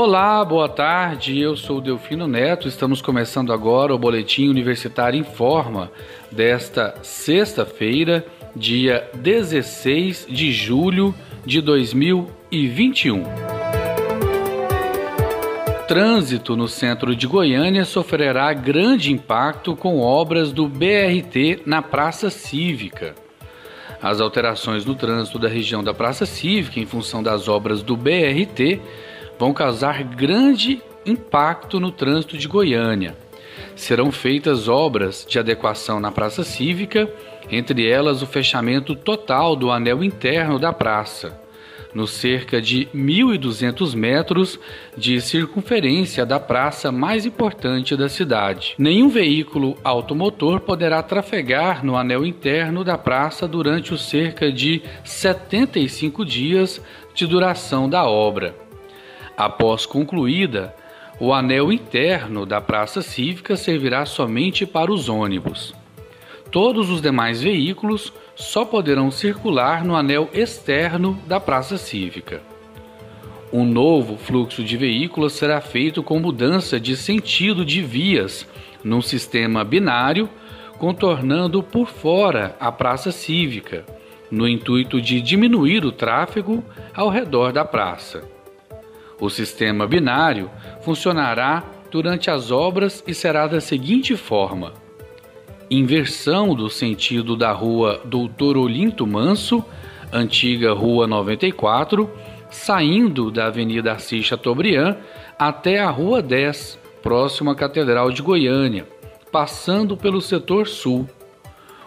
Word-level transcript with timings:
Olá, 0.00 0.44
boa 0.44 0.68
tarde. 0.68 1.40
Eu 1.40 1.56
sou 1.56 1.80
Delfino 1.80 2.28
Neto. 2.28 2.68
Estamos 2.68 3.02
começando 3.02 3.52
agora 3.52 3.92
o 3.92 3.98
Boletim 3.98 4.46
Universitário 4.46 5.18
em 5.18 5.24
Forma 5.24 5.90
desta 6.30 6.94
sexta-feira, 7.02 8.24
dia 8.54 9.10
16 9.14 10.28
de 10.30 10.52
julho 10.52 11.12
de 11.44 11.60
2021. 11.60 13.24
Trânsito 15.88 16.54
no 16.54 16.68
centro 16.68 17.16
de 17.16 17.26
Goiânia 17.26 17.84
sofrerá 17.84 18.52
grande 18.52 19.12
impacto 19.12 19.74
com 19.74 19.98
obras 19.98 20.52
do 20.52 20.68
BRT 20.68 21.62
na 21.66 21.82
Praça 21.82 22.30
Cívica. 22.30 23.16
As 24.00 24.20
alterações 24.20 24.84
no 24.84 24.94
trânsito 24.94 25.40
da 25.40 25.48
região 25.48 25.82
da 25.82 25.92
Praça 25.92 26.24
Cívica, 26.24 26.78
em 26.78 26.86
função 26.86 27.20
das 27.20 27.48
obras 27.48 27.82
do 27.82 27.96
BRT, 27.96 28.80
vão 29.38 29.52
causar 29.52 30.02
grande 30.02 30.82
impacto 31.06 31.78
no 31.78 31.90
trânsito 31.90 32.36
de 32.36 32.48
Goiânia. 32.48 33.16
Serão 33.74 34.10
feitas 34.10 34.68
obras 34.68 35.24
de 35.28 35.38
adequação 35.38 36.00
na 36.00 36.10
Praça 36.10 36.42
Cívica, 36.42 37.08
entre 37.50 37.88
elas 37.88 38.22
o 38.22 38.26
fechamento 38.26 38.94
total 38.94 39.56
do 39.56 39.70
anel 39.70 40.02
interno 40.02 40.58
da 40.58 40.72
praça, 40.72 41.40
nos 41.94 42.10
cerca 42.10 42.60
de 42.60 42.86
1.200 42.94 43.94
metros 43.94 44.60
de 44.96 45.20
circunferência 45.20 46.26
da 46.26 46.38
praça 46.38 46.92
mais 46.92 47.24
importante 47.24 47.96
da 47.96 48.08
cidade. 48.08 48.74
Nenhum 48.78 49.08
veículo 49.08 49.78
automotor 49.82 50.60
poderá 50.60 51.02
trafegar 51.02 51.84
no 51.84 51.96
anel 51.96 52.26
interno 52.26 52.84
da 52.84 52.98
praça 52.98 53.48
durante 53.48 53.94
os 53.94 54.02
cerca 54.08 54.52
de 54.52 54.82
75 55.04 56.24
dias 56.24 56.80
de 57.14 57.26
duração 57.26 57.88
da 57.88 58.04
obra. 58.04 58.67
Após 59.38 59.86
concluída, 59.86 60.74
o 61.20 61.32
anel 61.32 61.70
interno 61.70 62.44
da 62.44 62.60
praça 62.60 63.00
cívica 63.00 63.56
servirá 63.56 64.04
somente 64.04 64.66
para 64.66 64.92
os 64.92 65.08
ônibus. 65.08 65.72
Todos 66.50 66.90
os 66.90 67.00
demais 67.00 67.40
veículos 67.40 68.12
só 68.34 68.64
poderão 68.64 69.12
circular 69.12 69.84
no 69.84 69.94
anel 69.94 70.28
externo 70.34 71.16
da 71.24 71.38
praça 71.38 71.78
cívica. 71.78 72.42
Um 73.52 73.64
novo 73.64 74.16
fluxo 74.16 74.64
de 74.64 74.76
veículos 74.76 75.34
será 75.34 75.60
feito 75.60 76.02
com 76.02 76.18
mudança 76.18 76.80
de 76.80 76.96
sentido 76.96 77.64
de 77.64 77.80
vias 77.80 78.44
num 78.82 79.00
sistema 79.00 79.62
binário, 79.62 80.28
contornando 80.78 81.62
por 81.62 81.88
fora 81.88 82.56
a 82.58 82.72
praça 82.72 83.12
cívica, 83.12 83.86
no 84.32 84.48
intuito 84.48 85.00
de 85.00 85.20
diminuir 85.20 85.84
o 85.84 85.92
tráfego 85.92 86.64
ao 86.92 87.08
redor 87.08 87.52
da 87.52 87.64
praça. 87.64 88.36
O 89.20 89.28
sistema 89.28 89.86
binário 89.86 90.50
funcionará 90.82 91.64
durante 91.90 92.30
as 92.30 92.50
obras 92.50 93.02
e 93.06 93.12
será 93.12 93.46
da 93.46 93.60
seguinte 93.60 94.16
forma: 94.16 94.72
inversão 95.70 96.54
do 96.54 96.70
sentido 96.70 97.36
da 97.36 97.52
rua 97.52 98.00
Doutor 98.04 98.56
Olinto 98.56 99.06
Manso, 99.06 99.64
antiga 100.12 100.72
Rua 100.72 101.06
94, 101.06 102.08
saindo 102.50 103.30
da 103.30 103.46
Avenida 103.46 103.92
Assis 103.92 104.24
Chateaubriand 104.24 104.96
até 105.38 105.80
a 105.80 105.90
Rua 105.90 106.22
10, 106.22 106.78
próxima 107.02 107.52
à 107.52 107.54
Catedral 107.54 108.10
de 108.10 108.22
Goiânia, 108.22 108.86
passando 109.32 109.96
pelo 109.96 110.20
setor 110.20 110.66
sul. 110.66 111.08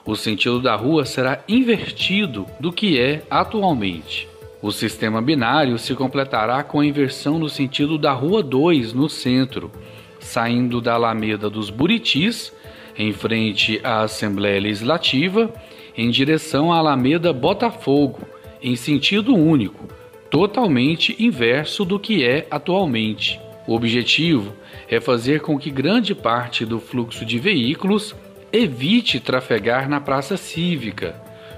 O 0.06 0.16
sentido 0.16 0.60
da 0.60 0.76
rua 0.76 1.06
será 1.06 1.44
invertido 1.48 2.48
do 2.60 2.74
que 2.74 3.00
é 3.00 3.24
atualmente. 3.30 4.31
O 4.62 4.72
sistema 4.72 5.20
binário 5.24 5.80
se 5.80 5.96
completará 5.96 6.62
com 6.62 6.80
a 6.80 6.86
inversão 6.86 7.40
no 7.40 7.50
sentido 7.50 7.98
da 7.98 8.12
Rua 8.12 8.44
2, 8.44 8.94
no 8.94 9.10
centro, 9.10 9.72
saindo 10.20 10.80
da 10.80 10.94
Alameda 10.94 11.50
dos 11.50 11.72
Buritis, 11.72 12.54
em 12.96 13.12
frente 13.12 13.82
à 13.84 14.02
Assembleia 14.02 14.62
Legislativa, 14.62 15.52
em 15.98 16.12
direção 16.12 16.72
à 16.72 16.78
Alameda 16.78 17.34
Botafogo, 17.34 18.20
em 18.62 18.76
sentido 18.76 19.34
único, 19.34 19.88
totalmente 20.30 21.16
inverso 21.18 21.84
do 21.84 22.00
que 22.00 22.24
é 22.24 22.46
atualmente. 22.52 23.40
O 23.66 23.74
objetivo 23.74 24.54
é 24.88 25.00
fazer 25.00 25.42
com 25.42 25.58
que 25.58 25.72
grande 25.72 26.14
parte 26.14 26.68
do 26.68 26.80
fluxo 26.80 27.26
de 27.26 27.40
veículos 27.40 28.16
evite 28.54 29.20
trafegar 29.20 29.90
na 29.90 30.00
praça 30.00 30.38
cívica, 30.38 31.16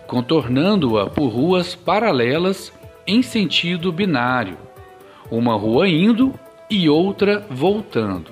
contornando-a 0.07 1.07
por 1.09 1.27
ruas 1.27 1.75
paralelas 1.75 2.72
em 3.05 3.21
sentido 3.21 3.91
binário, 3.91 4.57
uma 5.29 5.55
rua 5.55 5.87
indo 5.87 6.33
e 6.69 6.89
outra 6.89 7.45
voltando. 7.49 8.31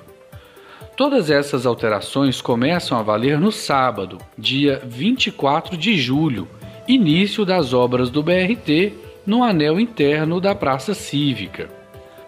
Todas 0.96 1.30
essas 1.30 1.64
alterações 1.64 2.40
começam 2.40 2.98
a 2.98 3.02
valer 3.02 3.40
no 3.40 3.50
sábado, 3.50 4.18
dia 4.36 4.80
24 4.84 5.76
de 5.76 5.96
julho, 5.96 6.46
início 6.86 7.44
das 7.44 7.72
obras 7.72 8.10
do 8.10 8.22
BRT 8.22 8.92
no 9.26 9.42
anel 9.42 9.80
interno 9.80 10.40
da 10.40 10.54
Praça 10.54 10.94
Cívica. 10.94 11.70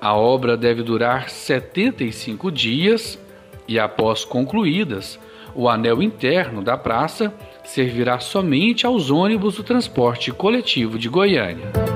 A 0.01 0.15
obra 0.15 0.57
deve 0.57 0.83
durar 0.83 1.29
75 1.29 2.51
dias 2.51 3.19
e, 3.67 3.79
após 3.79 4.25
concluídas, 4.25 5.19
o 5.55 5.69
anel 5.69 6.03
interno 6.03 6.63
da 6.63 6.77
praça 6.77 7.33
servirá 7.65 8.19
somente 8.19 8.85
aos 8.85 9.11
ônibus 9.11 9.57
do 9.57 9.63
transporte 9.63 10.31
coletivo 10.33 10.99
de 10.99 11.09
Goiânia. 11.09 11.94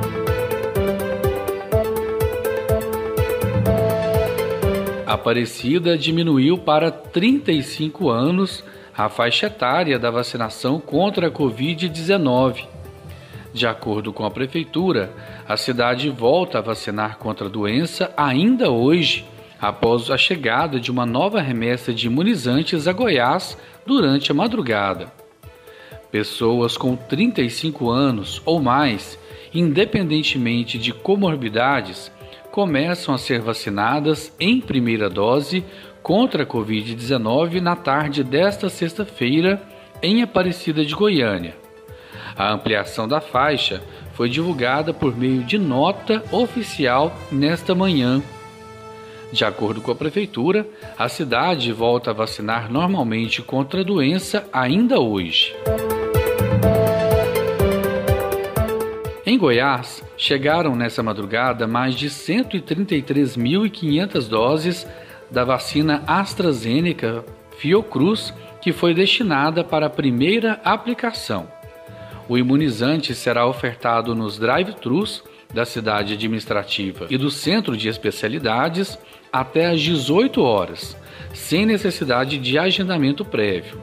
Aparecida 5.08 5.96
diminuiu 5.96 6.58
para 6.58 6.90
35 6.90 8.10
anos 8.10 8.62
a 8.94 9.08
faixa 9.08 9.46
etária 9.46 9.98
da 9.98 10.10
vacinação 10.10 10.78
contra 10.78 11.28
a 11.28 11.30
Covid-19. 11.30 12.66
De 13.54 13.66
acordo 13.66 14.12
com 14.12 14.26
a 14.26 14.30
Prefeitura, 14.30 15.10
a 15.48 15.56
cidade 15.56 16.10
volta 16.10 16.58
a 16.58 16.60
vacinar 16.60 17.16
contra 17.16 17.46
a 17.46 17.50
doença 17.50 18.12
ainda 18.18 18.70
hoje, 18.70 19.24
após 19.58 20.10
a 20.10 20.18
chegada 20.18 20.78
de 20.78 20.90
uma 20.90 21.06
nova 21.06 21.40
remessa 21.40 21.90
de 21.90 22.06
imunizantes 22.06 22.86
a 22.86 22.92
Goiás 22.92 23.56
durante 23.86 24.30
a 24.30 24.34
madrugada. 24.34 25.10
Pessoas 26.12 26.76
com 26.76 26.94
35 26.94 27.88
anos 27.88 28.42
ou 28.44 28.60
mais, 28.60 29.18
independentemente 29.54 30.76
de 30.76 30.92
comorbidades, 30.92 32.12
começam 32.58 33.14
a 33.14 33.18
ser 33.18 33.40
vacinadas 33.40 34.34
em 34.40 34.60
primeira 34.60 35.08
dose 35.08 35.64
contra 36.02 36.42
a 36.42 36.46
Covid-19 36.46 37.60
na 37.60 37.76
tarde 37.76 38.24
desta 38.24 38.68
sexta-feira 38.68 39.62
em 40.02 40.24
Aparecida 40.24 40.84
de 40.84 40.92
Goiânia. 40.92 41.54
A 42.36 42.52
ampliação 42.52 43.06
da 43.06 43.20
faixa 43.20 43.80
foi 44.12 44.28
divulgada 44.28 44.92
por 44.92 45.16
meio 45.16 45.44
de 45.44 45.56
nota 45.56 46.20
oficial 46.32 47.16
nesta 47.30 47.76
manhã. 47.76 48.20
De 49.30 49.44
acordo 49.44 49.80
com 49.80 49.92
a 49.92 49.94
Prefeitura, 49.94 50.66
a 50.98 51.08
cidade 51.08 51.72
volta 51.72 52.10
a 52.10 52.12
vacinar 52.12 52.68
normalmente 52.68 53.40
contra 53.40 53.82
a 53.82 53.84
doença 53.84 54.48
ainda 54.52 54.98
hoje. 54.98 55.54
Em 59.38 59.40
Goiás, 59.40 60.02
chegaram 60.16 60.74
nessa 60.74 61.00
madrugada 61.00 61.68
mais 61.68 61.94
de 61.94 62.10
133.500 62.10 64.28
doses 64.28 64.84
da 65.30 65.44
vacina 65.44 66.02
AstraZeneca 66.08 67.24
Fiocruz, 67.56 68.34
que 68.60 68.72
foi 68.72 68.92
destinada 68.92 69.62
para 69.62 69.86
a 69.86 69.90
primeira 69.90 70.60
aplicação. 70.64 71.46
O 72.28 72.36
imunizante 72.36 73.14
será 73.14 73.46
ofertado 73.46 74.12
nos 74.12 74.40
drive-thrus 74.40 75.22
da 75.54 75.64
cidade 75.64 76.14
administrativa 76.14 77.06
e 77.08 77.16
do 77.16 77.30
centro 77.30 77.76
de 77.76 77.88
especialidades 77.88 78.98
até 79.32 79.66
às 79.66 79.80
18 79.80 80.42
horas, 80.42 80.96
sem 81.32 81.64
necessidade 81.64 82.38
de 82.38 82.58
agendamento 82.58 83.24
prévio. 83.24 83.80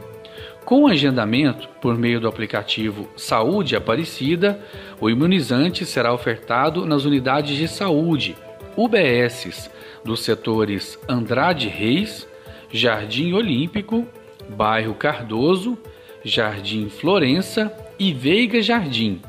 Com 0.66 0.88
agendamento 0.88 1.70
por 1.80 1.96
meio 1.96 2.20
do 2.20 2.28
aplicativo 2.28 3.08
Saúde 3.16 3.76
Aparecida, 3.76 4.60
o 5.00 5.08
imunizante 5.08 5.86
será 5.86 6.12
ofertado 6.12 6.88
nas 6.88 7.06
unidades 7.06 7.56
de 7.56 7.68
saúde 7.68 8.36
UBSs 8.76 9.70
dos 10.04 10.24
setores 10.24 10.98
Andrade 11.08 11.68
Reis, 11.68 12.28
Jardim 12.72 13.34
Olímpico, 13.34 14.08
Bairro 14.50 14.96
Cardoso, 14.96 15.78
Jardim 16.24 16.90
Florença 16.90 17.72
e 18.00 18.12
Veiga 18.12 18.60
Jardim, 18.60 19.22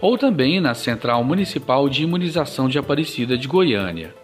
ou 0.00 0.16
também 0.16 0.60
na 0.60 0.72
Central 0.72 1.24
Municipal 1.24 1.88
de 1.88 2.04
Imunização 2.04 2.68
de 2.68 2.78
Aparecida 2.78 3.36
de 3.36 3.48
Goiânia. 3.48 4.14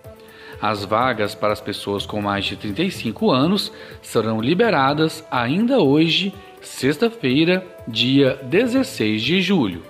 As 0.60 0.84
vagas 0.84 1.34
para 1.34 1.52
as 1.52 1.60
pessoas 1.60 2.06
com 2.06 2.22
mais 2.22 2.44
de 2.44 2.54
35 2.54 3.32
anos 3.32 3.72
serão 4.00 4.40
liberadas 4.40 5.26
ainda 5.28 5.80
hoje 5.80 6.32
sexta-feira, 6.62 7.64
dia 7.86 8.38
16 8.42 9.22
de 9.22 9.40
julho. 9.40 9.82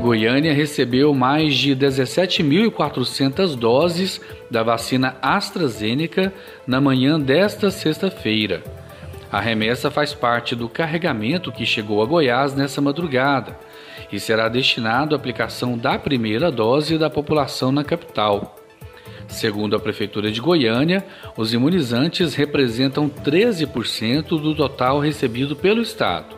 Goiânia 0.00 0.54
recebeu 0.54 1.12
mais 1.12 1.54
de 1.54 1.74
17.400 1.76 3.54
doses 3.54 4.20
da 4.50 4.62
vacina 4.62 5.18
AstraZeneca 5.20 6.32
na 6.66 6.80
manhã 6.80 7.20
desta 7.20 7.70
sexta-feira. 7.70 8.62
A 9.30 9.40
remessa 9.40 9.90
faz 9.90 10.14
parte 10.14 10.54
do 10.56 10.68
carregamento 10.68 11.52
que 11.52 11.66
chegou 11.66 12.02
a 12.02 12.06
Goiás 12.06 12.54
nessa 12.54 12.80
madrugada 12.80 13.58
e 14.10 14.18
será 14.18 14.48
destinado 14.48 15.14
à 15.14 15.18
aplicação 15.18 15.76
da 15.76 15.98
primeira 15.98 16.50
dose 16.50 16.96
da 16.96 17.10
população 17.10 17.70
na 17.70 17.84
capital. 17.84 18.56
Segundo 19.28 19.76
a 19.76 19.78
Prefeitura 19.78 20.32
de 20.32 20.40
Goiânia, 20.40 21.04
os 21.36 21.52
imunizantes 21.52 22.34
representam 22.34 23.08
13% 23.08 24.40
do 24.40 24.54
total 24.54 24.98
recebido 24.98 25.54
pelo 25.54 25.82
Estado. 25.82 26.34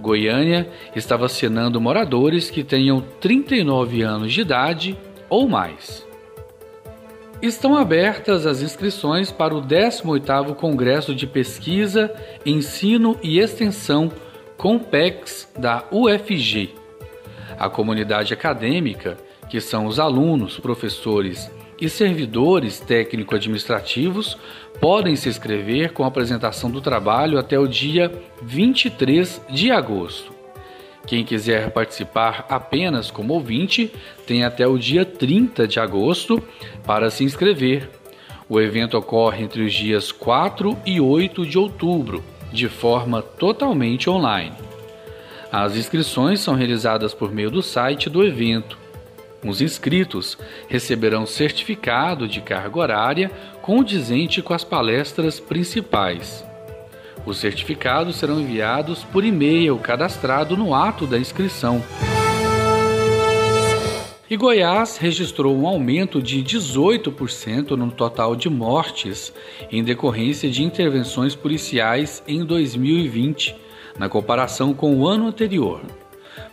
Goiânia 0.00 0.68
está 0.96 1.16
vacinando 1.16 1.80
moradores 1.80 2.48
que 2.48 2.64
tenham 2.64 3.02
39 3.20 4.02
anos 4.02 4.32
de 4.32 4.40
idade 4.40 4.96
ou 5.28 5.46
mais. 5.46 6.10
Estão 7.42 7.76
abertas 7.76 8.46
as 8.46 8.62
inscrições 8.62 9.32
para 9.32 9.52
o 9.52 9.60
18º 9.60 10.54
Congresso 10.54 11.12
de 11.12 11.26
Pesquisa, 11.26 12.14
Ensino 12.46 13.18
e 13.20 13.40
Extensão 13.40 14.12
Compex 14.56 15.52
da 15.58 15.84
UFG. 15.90 16.70
A 17.58 17.68
comunidade 17.68 18.32
acadêmica, 18.32 19.18
que 19.50 19.60
são 19.60 19.86
os 19.86 19.98
alunos, 19.98 20.60
professores 20.60 21.50
e 21.80 21.88
servidores 21.88 22.78
técnico-administrativos, 22.78 24.38
podem 24.80 25.16
se 25.16 25.28
inscrever 25.28 25.92
com 25.92 26.04
a 26.04 26.06
apresentação 26.06 26.70
do 26.70 26.80
trabalho 26.80 27.40
até 27.40 27.58
o 27.58 27.66
dia 27.66 28.12
23 28.40 29.42
de 29.50 29.72
agosto. 29.72 30.31
Quem 31.06 31.24
quiser 31.24 31.70
participar 31.70 32.46
apenas 32.48 33.10
como 33.10 33.34
ouvinte 33.34 33.92
tem 34.26 34.44
até 34.44 34.66
o 34.66 34.78
dia 34.78 35.04
30 35.04 35.66
de 35.66 35.80
agosto 35.80 36.42
para 36.86 37.10
se 37.10 37.24
inscrever. 37.24 37.90
O 38.48 38.60
evento 38.60 38.96
ocorre 38.96 39.42
entre 39.42 39.62
os 39.62 39.72
dias 39.72 40.12
4 40.12 40.78
e 40.86 41.00
8 41.00 41.46
de 41.46 41.58
outubro, 41.58 42.22
de 42.52 42.68
forma 42.68 43.22
totalmente 43.22 44.08
online. 44.08 44.54
As 45.50 45.76
inscrições 45.76 46.40
são 46.40 46.54
realizadas 46.54 47.12
por 47.12 47.32
meio 47.32 47.50
do 47.50 47.62
site 47.62 48.08
do 48.08 48.24
evento. 48.24 48.78
Os 49.44 49.60
inscritos 49.60 50.38
receberão 50.68 51.26
certificado 51.26 52.28
de 52.28 52.40
carga 52.40 52.78
horária 52.78 53.30
condizente 53.60 54.40
com 54.40 54.54
as 54.54 54.64
palestras 54.64 55.40
principais. 55.40 56.44
Os 57.24 57.38
certificados 57.38 58.16
serão 58.16 58.40
enviados 58.40 59.04
por 59.04 59.24
e-mail 59.24 59.78
cadastrado 59.78 60.56
no 60.56 60.74
ato 60.74 61.06
da 61.06 61.18
inscrição. 61.18 61.82
E 64.28 64.36
Goiás 64.36 64.96
registrou 64.96 65.54
um 65.54 65.66
aumento 65.66 66.22
de 66.22 66.42
18% 66.42 67.72
no 67.72 67.90
total 67.90 68.34
de 68.34 68.48
mortes 68.48 69.32
em 69.70 69.84
decorrência 69.84 70.50
de 70.50 70.62
intervenções 70.62 71.34
policiais 71.34 72.22
em 72.26 72.42
2020, 72.42 73.54
na 73.98 74.08
comparação 74.08 74.72
com 74.72 74.96
o 74.96 75.06
ano 75.06 75.26
anterior. 75.26 75.82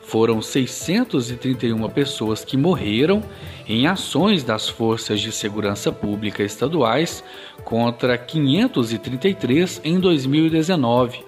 Foram 0.02 0.42
631 0.42 1.90
pessoas 1.90 2.44
que 2.44 2.58
morreram 2.58 3.24
em 3.68 3.88
ações 3.88 4.44
das 4.44 4.68
forças 4.68 5.22
de 5.22 5.32
segurança 5.32 5.92
pública 5.92 6.44
estaduais 6.44 7.24
contra 7.64 8.18
533 8.18 9.82
em 9.84 10.00
2019. 10.00 11.24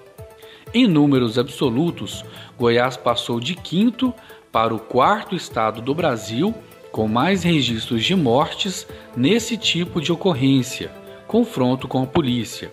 Em 0.74 0.88
números 0.88 1.38
absolutos, 1.38 2.24
Goiás 2.58 2.96
passou 2.96 3.38
de 3.38 3.54
quinto 3.54 4.12
para 4.50 4.74
o 4.74 4.78
quarto 4.78 5.36
estado 5.36 5.80
do 5.80 5.94
Brasil 5.94 6.54
com 6.92 7.08
mais 7.08 7.42
registros 7.42 8.04
de 8.04 8.14
mortes 8.14 8.86
nesse 9.16 9.56
tipo 9.56 10.00
de 10.00 10.12
ocorrência, 10.12 10.92
confronto 11.26 11.88
com 11.88 12.02
a 12.02 12.06
polícia, 12.06 12.70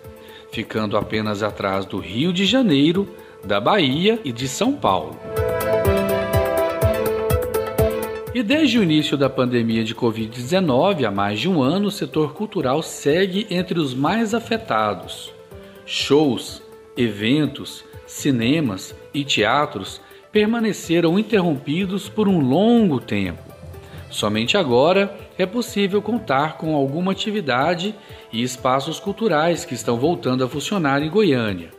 ficando 0.52 0.96
apenas 0.96 1.42
atrás 1.42 1.86
do 1.86 1.98
Rio 1.98 2.32
de 2.32 2.44
Janeiro, 2.44 3.08
da 3.42 3.58
Bahia 3.58 4.20
e 4.22 4.30
de 4.30 4.46
São 4.46 4.74
Paulo. 4.74 5.18
E 8.32 8.44
desde 8.44 8.78
o 8.78 8.82
início 8.84 9.16
da 9.16 9.28
pandemia 9.28 9.82
de 9.82 9.92
Covid-19, 9.92 11.04
há 11.04 11.10
mais 11.10 11.40
de 11.40 11.48
um 11.48 11.60
ano, 11.60 11.88
o 11.88 11.90
setor 11.90 12.32
cultural 12.32 12.80
segue 12.80 13.44
entre 13.50 13.80
os 13.80 13.92
mais 13.92 14.34
afetados. 14.34 15.32
Shows, 15.84 16.62
eventos, 16.96 17.84
cinemas 18.06 18.94
e 19.12 19.24
teatros 19.24 20.00
permaneceram 20.30 21.18
interrompidos 21.18 22.08
por 22.08 22.28
um 22.28 22.38
longo 22.38 23.00
tempo. 23.00 23.42
Somente 24.08 24.56
agora 24.56 25.12
é 25.36 25.44
possível 25.44 26.00
contar 26.00 26.56
com 26.56 26.76
alguma 26.76 27.10
atividade 27.10 27.96
e 28.32 28.44
espaços 28.44 29.00
culturais 29.00 29.64
que 29.64 29.74
estão 29.74 29.98
voltando 29.98 30.44
a 30.44 30.48
funcionar 30.48 31.02
em 31.02 31.10
Goiânia. 31.10 31.70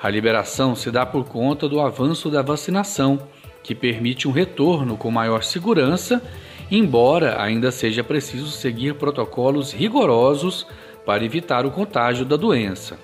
A 0.00 0.08
liberação 0.08 0.76
se 0.76 0.88
dá 0.88 1.04
por 1.04 1.24
conta 1.24 1.68
do 1.68 1.80
avanço 1.80 2.30
da 2.30 2.42
vacinação 2.42 3.20
que 3.62 3.74
permite 3.74 4.26
um 4.26 4.32
retorno 4.32 4.96
com 4.96 5.10
maior 5.10 5.42
segurança, 5.42 6.22
embora 6.70 7.40
ainda 7.40 7.70
seja 7.70 8.02
preciso 8.02 8.48
seguir 8.48 8.94
protocolos 8.94 9.72
rigorosos 9.72 10.66
para 11.04 11.24
evitar 11.24 11.66
o 11.66 11.70
contágio 11.70 12.24
da 12.24 12.36
doença. 12.36 12.98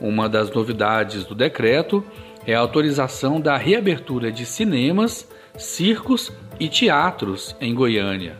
Uma 0.00 0.28
das 0.28 0.50
novidades 0.50 1.24
do 1.24 1.34
decreto 1.34 2.04
é 2.46 2.54
a 2.54 2.60
autorização 2.60 3.40
da 3.40 3.56
reabertura 3.56 4.30
de 4.30 4.46
cinemas, 4.46 5.28
circos 5.56 6.32
e 6.60 6.68
teatros 6.68 7.56
em 7.60 7.74
Goiânia. 7.74 8.36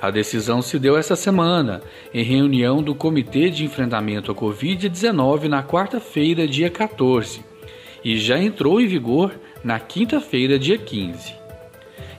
A 0.00 0.10
decisão 0.10 0.60
se 0.60 0.78
deu 0.78 0.96
essa 0.96 1.14
semana, 1.14 1.80
em 2.12 2.24
reunião 2.24 2.82
do 2.82 2.94
Comitê 2.94 3.48
de 3.48 3.64
Enfrentamento 3.64 4.32
à 4.32 4.34
Covid-19 4.34 5.44
na 5.44 5.62
quarta-feira, 5.62 6.46
dia 6.46 6.68
14, 6.68 7.44
e 8.04 8.18
já 8.18 8.36
entrou 8.38 8.80
em 8.80 8.86
vigor 8.86 9.32
na 9.64 9.78
quinta-feira, 9.78 10.58
dia 10.58 10.78
15. 10.78 11.34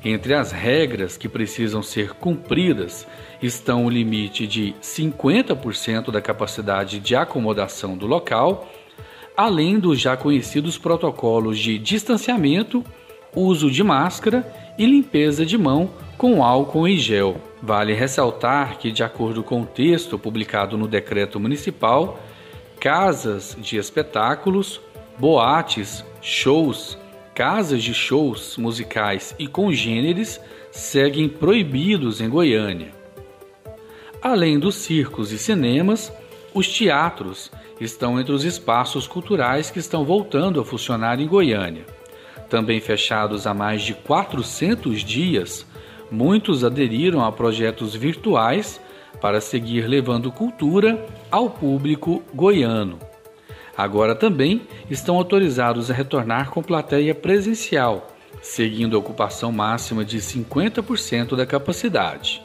Entre 0.05 0.33
as 0.33 0.51
regras 0.51 1.17
que 1.17 1.29
precisam 1.29 1.81
ser 1.81 2.13
cumpridas 2.13 3.07
estão 3.41 3.85
o 3.85 3.89
limite 3.89 4.45
de 4.45 4.75
50% 4.81 6.11
da 6.11 6.21
capacidade 6.21 6.99
de 6.99 7.15
acomodação 7.15 7.97
do 7.97 8.05
local, 8.05 8.69
além 9.35 9.79
dos 9.79 9.99
já 9.99 10.15
conhecidos 10.17 10.77
protocolos 10.77 11.57
de 11.57 11.77
distanciamento, 11.79 12.83
uso 13.35 13.71
de 13.71 13.83
máscara 13.83 14.45
e 14.77 14.85
limpeza 14.85 15.45
de 15.45 15.57
mão 15.57 15.89
com 16.17 16.43
álcool 16.43 16.87
e 16.87 16.97
gel. 16.97 17.37
Vale 17.61 17.93
ressaltar 17.93 18.77
que, 18.77 18.91
de 18.91 19.03
acordo 19.03 19.41
com 19.41 19.61
o 19.61 19.65
texto 19.65 20.19
publicado 20.19 20.77
no 20.77 20.87
decreto 20.87 21.39
municipal, 21.39 22.19
casas 22.79 23.57
de 23.59 23.77
espetáculos, 23.77 24.81
boates, 25.17 26.03
shows, 26.21 26.97
casas 27.33 27.83
de 27.83 27.93
shows 27.93 28.57
musicais 28.57 29.35
e 29.39 29.47
congêneres 29.47 30.39
seguem 30.71 31.27
proibidos 31.27 32.21
em 32.21 32.29
Goiânia. 32.29 32.91
Além 34.21 34.59
dos 34.59 34.75
circos 34.75 35.31
e 35.31 35.37
cinemas, 35.37 36.11
os 36.53 36.67
teatros 36.67 37.51
estão 37.81 38.19
entre 38.19 38.31
os 38.31 38.43
espaços 38.43 39.07
culturais 39.07 39.71
que 39.71 39.79
estão 39.79 40.05
voltando 40.05 40.61
a 40.61 40.65
funcionar 40.65 41.19
em 41.19 41.27
Goiânia. 41.27 41.85
Também 42.49 42.79
fechados 42.79 43.47
há 43.47 43.53
mais 43.53 43.81
de 43.81 43.93
400 43.95 45.03
dias, 45.03 45.65
muitos 46.11 46.63
aderiram 46.63 47.25
a 47.25 47.31
projetos 47.31 47.95
virtuais 47.95 48.79
para 49.19 49.41
seguir 49.41 49.87
levando 49.87 50.31
cultura 50.31 51.03
ao 51.31 51.49
público 51.49 52.23
goiano. 52.33 53.12
Agora 53.75 54.13
também 54.13 54.61
estão 54.89 55.15
autorizados 55.15 55.89
a 55.89 55.93
retornar 55.93 56.51
com 56.51 56.61
plateia 56.61 57.15
presencial, 57.15 58.07
seguindo 58.41 58.95
a 58.95 58.99
ocupação 58.99 59.51
máxima 59.51 60.05
de 60.05 60.19
50% 60.19 61.35
da 61.35 61.45
capacidade. 61.45 62.41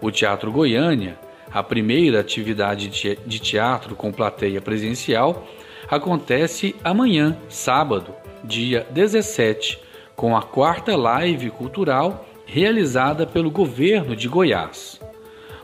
O 0.00 0.10
Teatro 0.10 0.50
Goiânia, 0.50 1.18
a 1.50 1.62
primeira 1.62 2.20
atividade 2.20 2.88
de 2.88 3.38
teatro 3.38 3.94
com 3.94 4.12
plateia 4.12 4.60
presencial, 4.60 5.46
acontece 5.88 6.74
amanhã, 6.82 7.36
sábado, 7.48 8.14
dia 8.44 8.86
17, 8.90 9.78
com 10.16 10.36
a 10.36 10.42
quarta 10.42 10.96
live 10.96 11.50
cultural 11.50 12.26
realizada 12.44 13.26
pelo 13.26 13.50
governo 13.50 14.16
de 14.16 14.26
Goiás. 14.26 15.00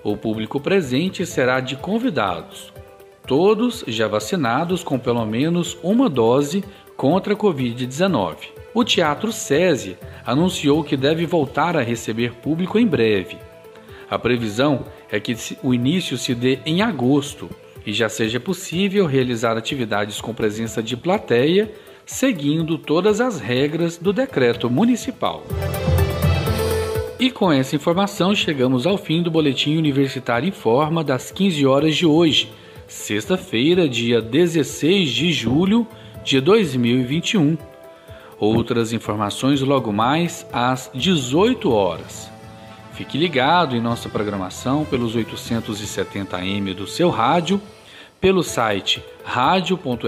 O 0.02 0.16
público 0.16 0.60
presente 0.60 1.24
será 1.24 1.60
de 1.60 1.76
convidados, 1.76 2.73
todos 3.26 3.84
já 3.86 4.06
vacinados 4.06 4.82
com 4.82 4.98
pelo 4.98 5.24
menos 5.24 5.76
uma 5.82 6.08
dose 6.08 6.64
contra 6.96 7.34
a 7.34 7.36
Covid-19. 7.36 8.36
O 8.74 8.84
Teatro 8.84 9.32
SESI 9.32 9.96
anunciou 10.24 10.82
que 10.84 10.96
deve 10.96 11.26
voltar 11.26 11.76
a 11.76 11.82
receber 11.82 12.34
público 12.34 12.78
em 12.78 12.86
breve. 12.86 13.38
A 14.10 14.18
previsão 14.18 14.84
é 15.10 15.18
que 15.18 15.36
o 15.62 15.72
início 15.72 16.18
se 16.18 16.34
dê 16.34 16.58
em 16.66 16.82
agosto 16.82 17.48
e 17.86 17.92
já 17.92 18.08
seja 18.08 18.40
possível 18.40 19.06
realizar 19.06 19.56
atividades 19.56 20.20
com 20.20 20.34
presença 20.34 20.82
de 20.82 20.96
plateia, 20.96 21.70
seguindo 22.06 22.78
todas 22.78 23.20
as 23.20 23.40
regras 23.40 23.96
do 23.96 24.12
decreto 24.12 24.70
municipal. 24.70 25.42
E 27.18 27.30
com 27.30 27.50
essa 27.50 27.76
informação 27.76 28.34
chegamos 28.34 28.86
ao 28.86 28.98
fim 28.98 29.22
do 29.22 29.30
Boletim 29.30 29.76
Universitário 29.76 30.48
em 30.48 30.52
Forma 30.52 31.02
das 31.02 31.30
15 31.30 31.64
horas 31.64 31.96
de 31.96 32.04
hoje, 32.04 32.52
sexta-feira, 32.86 33.88
dia 33.88 34.20
16 34.20 35.10
de 35.10 35.32
julho 35.32 35.86
de 36.22 36.40
2021. 36.40 37.56
Outras 38.38 38.92
informações 38.92 39.60
logo 39.60 39.92
mais 39.92 40.46
às 40.52 40.90
18 40.94 41.70
horas. 41.72 42.30
Fique 42.92 43.18
ligado 43.18 43.74
em 43.76 43.80
nossa 43.80 44.08
programação 44.08 44.84
pelos 44.84 45.16
870m 45.16 46.74
do 46.74 46.86
seu 46.86 47.10
rádio, 47.10 47.60
pelo 48.20 48.42
site 48.42 49.02
radio.fg.br 49.24 50.04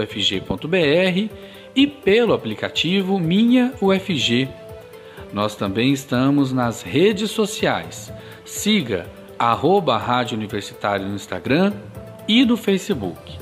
e 1.75 1.87
pelo 1.87 2.33
aplicativo 2.33 3.19
Minha 3.19 3.73
UFG 3.81 4.47
nós 5.33 5.55
também 5.55 5.91
estamos 5.91 6.51
nas 6.53 6.81
redes 6.81 7.31
sociais. 7.31 8.11
Siga 8.45 9.05
arroba 9.37 9.97
Rádio 9.97 10.37
Universitário 10.37 11.07
no 11.07 11.15
Instagram 11.15 11.73
e 12.27 12.45
no 12.45 12.57
Facebook. 12.57 13.37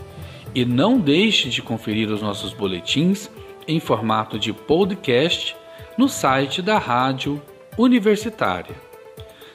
E 0.53 0.63
não 0.63 0.99
deixe 0.99 1.49
de 1.49 1.61
conferir 1.61 2.09
os 2.09 2.21
nossos 2.21 2.53
boletins 2.53 3.29
em 3.67 3.79
formato 3.79 4.37
de 4.37 4.53
podcast 4.53 5.55
no 5.97 6.07
site 6.07 6.61
da 6.61 6.77
Rádio 6.77 7.41
Universitária. 7.77 8.75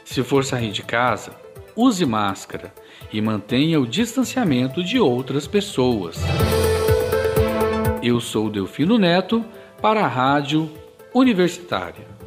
Se 0.04 0.22
for 0.22 0.44
sair 0.44 0.72
de 0.72 0.82
casa, 0.82 1.32
use 1.76 2.04
máscara 2.04 2.75
e 3.12 3.20
mantenha 3.20 3.80
o 3.80 3.87
distanciamento 3.87 4.82
de 4.82 4.99
outras 4.99 5.46
pessoas. 5.46 6.18
Eu 8.02 8.20
sou 8.20 8.50
Delfino 8.50 8.99
Neto 8.99 9.44
para 9.80 10.04
a 10.04 10.08
Rádio 10.08 10.70
Universitária. 11.14 12.19